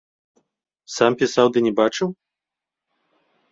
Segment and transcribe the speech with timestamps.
[0.95, 2.09] Сам пісаў ды не бачыў?